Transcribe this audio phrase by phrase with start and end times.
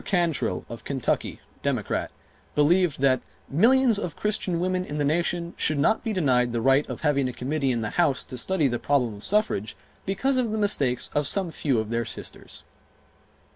[0.03, 2.09] Cantrill of Kentucky, Democrat,
[2.55, 6.89] believed that "millions of Christian women in the nation should not be denied the right
[6.89, 9.75] of having a Committee in the House to study the problem of suffrage
[10.07, 12.63] because of the mistakes of some few of their sisters."